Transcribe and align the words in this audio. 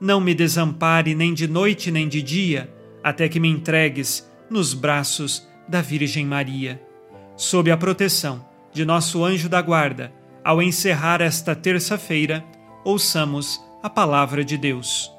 não 0.00 0.20
me 0.20 0.34
desampare 0.34 1.14
nem 1.14 1.32
de 1.32 1.46
noite 1.46 1.90
nem 1.90 2.08
de 2.08 2.22
dia, 2.22 2.72
até 3.02 3.28
que 3.28 3.40
me 3.40 3.48
entregues 3.48 4.28
nos 4.50 4.74
braços 4.74 5.46
da 5.68 5.80
Virgem 5.80 6.26
Maria. 6.26 6.80
Sob 7.36 7.70
a 7.70 7.76
proteção 7.76 8.46
de 8.72 8.84
nosso 8.84 9.24
anjo 9.24 9.48
da 9.48 9.62
guarda, 9.62 10.12
ao 10.44 10.60
encerrar 10.60 11.20
esta 11.20 11.54
terça-feira, 11.54 12.44
ouçamos 12.84 13.60
a 13.82 13.88
palavra 13.88 14.44
de 14.44 14.56
Deus. 14.56 15.10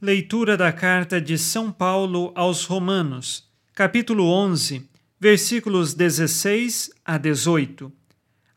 Leitura 0.00 0.56
da 0.56 0.72
carta 0.72 1.20
de 1.20 1.38
São 1.38 1.70
Paulo 1.70 2.32
aos 2.34 2.64
Romanos, 2.64 3.48
capítulo 3.74 4.28
11, 4.28 4.88
versículos 5.20 5.94
16 5.94 6.90
a 7.04 7.18
18. 7.18 7.92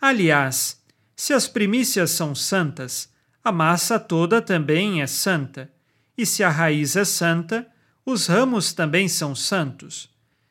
Aliás, 0.02 0.82
se 1.16 1.34
as 1.34 1.48
primícias 1.48 2.12
são 2.12 2.34
santas, 2.34 3.14
a 3.46 3.52
massa 3.52 4.00
toda 4.00 4.42
também 4.42 5.04
é 5.04 5.08
santa, 5.08 5.72
e 6.18 6.26
se 6.26 6.44
a 6.44 6.50
raiz 6.50 6.96
é 6.96 7.06
santa, 7.06 7.68
os 8.04 8.26
ramos 8.26 8.74
também 8.74 9.08
são 9.08 9.36
santos. 9.36 10.10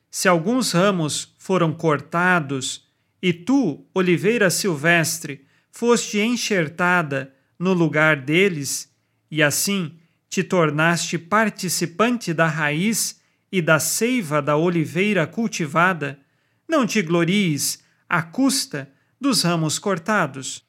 Se 0.08 0.28
alguns 0.28 0.70
ramos 0.70 1.34
foram 1.36 1.72
cortados 1.72 2.86
e 3.20 3.32
tu, 3.32 3.84
oliveira 3.92 4.48
silvestre, 4.48 5.44
foste 5.72 6.20
enxertada 6.20 7.34
no 7.58 7.72
lugar 7.72 8.22
deles, 8.22 8.94
e 9.28 9.42
assim 9.42 9.98
te 10.28 10.44
tornaste 10.44 11.18
participante 11.18 12.32
da 12.32 12.46
raiz 12.46 13.20
e 13.50 13.60
da 13.60 13.80
seiva 13.80 14.40
da 14.40 14.56
oliveira 14.56 15.26
cultivada, 15.26 16.20
não 16.68 16.86
te 16.86 17.02
glories 17.02 17.82
à 18.08 18.22
custa 18.22 18.88
dos 19.20 19.42
ramos 19.42 19.80
cortados. 19.80 20.62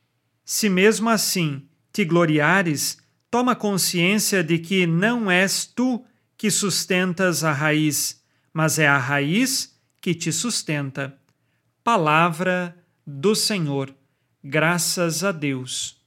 Se 0.43 0.67
mesmo 0.69 1.07
assim 1.07 1.67
te 1.95 2.03
gloriares, 2.03 2.97
toma 3.31 3.55
consciência 3.55 4.43
de 4.43 4.59
que 4.59 4.85
não 4.85 5.31
és 5.31 5.65
tu 5.65 6.03
que 6.37 6.51
sustentas 6.51 7.41
a 7.41 7.53
raiz, 7.53 8.21
mas 8.51 8.77
é 8.77 8.85
a 8.85 8.97
raiz 8.97 9.79
que 10.01 10.13
te 10.13 10.29
sustenta. 10.29 11.17
Palavra 11.85 12.75
do 13.07 13.33
Senhor. 13.33 13.95
Graças 14.43 15.23
a 15.23 15.31
Deus. 15.31 15.97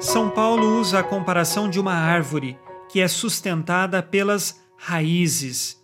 São 0.00 0.30
Paulo 0.30 0.80
usa 0.80 1.00
a 1.00 1.04
comparação 1.04 1.68
de 1.68 1.78
uma 1.78 1.92
árvore 1.92 2.58
que 2.88 3.02
é 3.02 3.08
sustentada 3.08 4.02
pelas 4.02 4.58
raízes. 4.78 5.78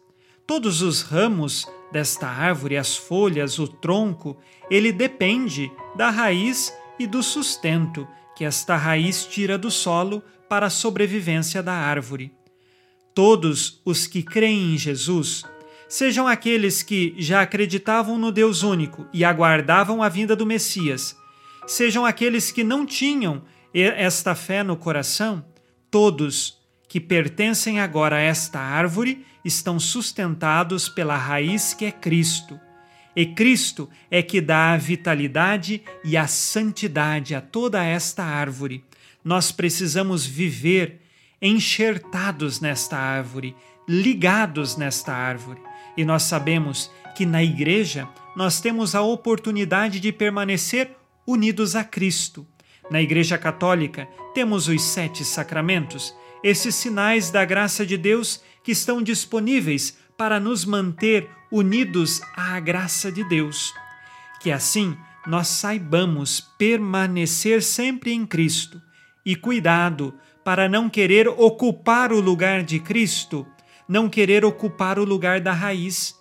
Todos 0.47 0.81
os 0.81 1.03
ramos 1.03 1.69
desta 1.91 2.27
árvore, 2.27 2.77
as 2.77 2.97
folhas, 2.97 3.59
o 3.59 3.67
tronco, 3.67 4.37
ele 4.71 4.93
depende 4.93 5.71
da 5.97 6.11
raiz 6.11 6.73
e 6.99 7.07
do 7.07 7.23
sustento 7.23 8.07
que 8.37 8.45
esta 8.45 8.77
raiz 8.77 9.25
tira 9.25 9.59
do 9.59 9.71
solo 9.71 10.23
para 10.49 10.67
a 10.67 10.71
sobrevivência 10.71 11.63
da 11.63 11.73
árvore. 11.73 12.33
Todos 13.15 13.81
os 13.85 14.07
que 14.07 14.23
creem 14.23 14.75
em 14.75 14.79
Jesus, 14.79 15.45
sejam 15.89 16.27
aqueles 16.27 16.83
que 16.83 17.15
já 17.19 17.43
acreditavam 17.43 18.19
no 18.19 18.31
Deus 18.31 18.63
único 18.63 19.07
e 19.13 19.25
aguardavam 19.25 20.03
a 20.03 20.09
vinda 20.09 20.37
do 20.37 20.47
Messias, 20.47 21.17
sejam 21.67 22.07
aqueles 22.07 22.53
que 22.53 22.63
não 22.63 22.87
tinham 22.87 23.43
esta 23.75 24.35
fé 24.35 24.63
no 24.63 24.77
coração, 24.77 25.45
todos 25.91 26.60
que 26.91 26.99
pertencem 26.99 27.79
agora 27.79 28.17
a 28.17 28.21
esta 28.21 28.59
árvore 28.59 29.25
estão 29.45 29.79
sustentados 29.79 30.89
pela 30.89 31.17
raiz 31.17 31.73
que 31.73 31.85
é 31.85 31.93
Cristo. 31.93 32.59
E 33.15 33.27
Cristo 33.27 33.89
é 34.11 34.21
que 34.23 34.41
dá 34.41 34.73
a 34.73 34.77
vitalidade 34.77 35.85
e 36.03 36.17
a 36.17 36.27
santidade 36.27 37.33
a 37.33 37.41
toda 37.41 37.85
esta 37.85 38.25
árvore. 38.25 38.85
Nós 39.25 39.53
precisamos 39.53 40.27
viver 40.27 41.03
enxertados 41.41 42.61
nesta 42.61 42.97
árvore, 42.97 43.55
ligados 43.89 44.77
nesta 44.77 45.13
árvore. 45.13 45.63
E 45.97 46.05
nós 46.05 46.25
sabemos 46.25 46.91
que 47.17 47.25
na 47.25 47.41
igreja 47.41 48.09
nós 48.35 48.61
temos 48.61 48.97
a 48.97 49.01
oportunidade 49.01 50.01
de 50.01 50.11
permanecer 50.11 50.97
unidos 51.25 51.77
a 51.77 51.85
Cristo. 51.85 52.45
Na 52.91 53.01
Igreja 53.01 53.39
Católica 53.39 54.09
temos 54.35 54.67
os 54.67 54.83
sete 54.83 55.25
sacramentos, 55.25 56.13
esses 56.43 56.75
sinais 56.75 57.31
da 57.31 57.45
graça 57.45 57.85
de 57.85 57.97
Deus 57.97 58.41
que 58.63 58.73
estão 58.73 59.03
disponíveis 59.03 59.97
para 60.17 60.39
nos 60.39 60.65
manter 60.65 61.29
unidos 61.51 62.21
à 62.37 62.59
graça 62.61 63.11
de 63.11 63.25
Deus. 63.25 63.73
Que 64.41 64.51
assim 64.51 64.97
nós 65.27 65.49
saibamos 65.49 66.41
permanecer 66.59 67.63
sempre 67.63 68.13
em 68.13 68.27
Cristo 68.27 68.81
e 69.25 69.37
cuidado 69.37 70.15
para 70.45 70.69
não 70.69 70.89
querer 70.89 71.29
ocupar 71.29 72.13
o 72.13 72.21
lugar 72.21 72.63
de 72.63 72.81
Cristo, 72.81 73.47
não 73.89 74.09
querer 74.09 74.45
ocupar 74.45 74.99
o 74.99 75.05
lugar 75.05 75.41
da 75.41 75.53
raiz. 75.53 76.15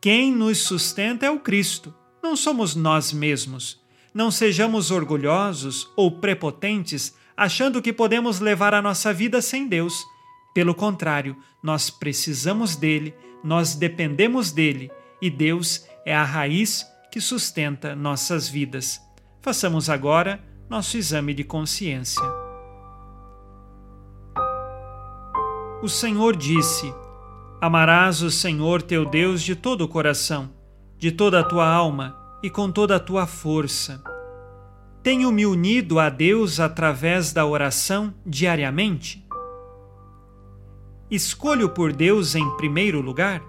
Quem 0.00 0.32
nos 0.32 0.58
sustenta 0.58 1.26
é 1.26 1.30
o 1.30 1.40
Cristo, 1.40 1.94
não 2.22 2.36
somos 2.36 2.74
nós 2.74 3.12
mesmos. 3.12 3.80
Não 4.12 4.30
sejamos 4.30 4.90
orgulhosos 4.90 5.88
ou 5.94 6.10
prepotentes 6.10 7.14
achando 7.40 7.80
que 7.80 7.92
podemos 7.92 8.38
levar 8.40 8.74
a 8.74 8.82
nossa 8.82 9.12
vida 9.14 9.40
sem 9.40 9.66
Deus. 9.66 10.04
Pelo 10.52 10.74
contrário, 10.74 11.34
nós 11.62 11.88
precisamos 11.88 12.76
dele, 12.76 13.14
nós 13.42 13.74
dependemos 13.74 14.52
dele 14.52 14.90
e 15.22 15.30
Deus 15.30 15.86
é 16.04 16.14
a 16.14 16.24
raiz 16.24 16.86
que 17.10 17.20
sustenta 17.20 17.96
nossas 17.96 18.48
vidas. 18.48 19.00
Façamos 19.40 19.88
agora 19.88 20.38
nosso 20.68 20.98
exame 20.98 21.32
de 21.32 21.42
consciência. 21.42 22.22
o 25.82 25.88
Senhor 25.88 26.36
disse: 26.36 26.92
Amarás 27.58 28.20
o 28.20 28.30
Senhor 28.30 28.82
teu 28.82 29.06
Deus 29.06 29.42
de 29.42 29.56
todo 29.56 29.82
o 29.82 29.88
coração, 29.88 30.50
de 30.98 31.10
toda 31.10 31.40
a 31.40 31.44
tua 31.44 31.66
alma 31.66 32.14
e 32.42 32.50
com 32.50 32.70
toda 32.70 32.96
a 32.96 33.00
tua 33.00 33.26
força. 33.26 34.02
Tenho 35.02 35.32
me 35.32 35.46
unido 35.46 35.98
a 35.98 36.10
Deus 36.10 36.60
através 36.60 37.32
da 37.32 37.46
oração 37.46 38.12
diariamente? 38.24 39.26
Escolho 41.10 41.70
por 41.70 41.90
Deus 41.90 42.34
em 42.34 42.48
primeiro 42.58 43.00
lugar? 43.00 43.42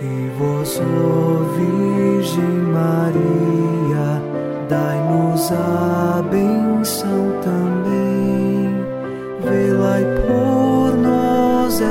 E 0.00 0.30
vós, 0.36 0.80
Virgem 1.56 2.44
Maria, 2.72 4.20
dai-nos 4.68 5.52
a 5.52 6.22
bênção. 6.28 6.61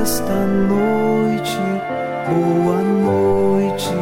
Esta 0.01 0.47
noite, 0.47 1.57
boa 2.27 2.81
noite, 2.81 3.93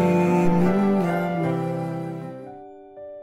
minha 0.57 1.29
mãe. 1.41 2.23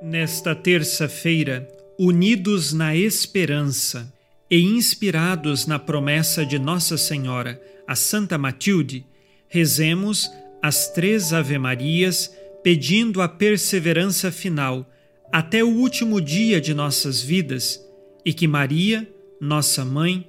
Nesta 0.02 0.54
terça-feira, 0.54 1.66
unidos 1.98 2.74
na 2.74 2.94
esperança 2.94 4.12
e 4.50 4.60
inspirados 4.60 5.66
na 5.66 5.78
promessa 5.78 6.44
de 6.44 6.58
Nossa 6.58 6.98
Senhora, 6.98 7.58
a 7.88 7.96
Santa 7.96 8.36
Matilde, 8.36 9.06
rezemos 9.48 10.30
as 10.62 10.90
três 10.90 11.32
Ave-Marias 11.32 12.30
pedindo 12.62 13.22
a 13.22 13.28
perseverança 13.28 14.30
final 14.30 14.86
até 15.32 15.64
o 15.64 15.68
último 15.68 16.20
dia 16.20 16.60
de 16.60 16.74
nossas 16.74 17.22
vidas 17.22 17.82
e 18.22 18.34
que 18.34 18.46
Maria, 18.46 19.08
nossa 19.40 19.82
mãe, 19.82 20.28